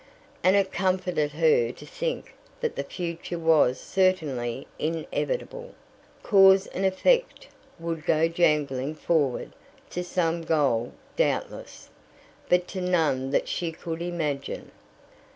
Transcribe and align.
And 0.43 0.55
it 0.55 0.71
comforted 0.71 1.33
her 1.33 1.71
to 1.71 1.85
think 1.85 2.33
that 2.59 2.75
the 2.75 2.83
future 2.83 3.37
was 3.37 3.79
certainly 3.79 4.65
inevitable: 4.79 5.75
cause 6.23 6.65
and 6.65 6.83
effect 6.83 7.49
would 7.79 8.07
go 8.07 8.27
jangling 8.27 8.95
forward 8.95 9.51
to 9.91 10.03
some 10.03 10.41
goal 10.41 10.93
doubtless, 11.15 11.89
but 12.49 12.67
to 12.69 12.81
none 12.81 13.29
that 13.29 13.47
she 13.47 13.71
could 13.71 14.01
imagine. 14.01 14.71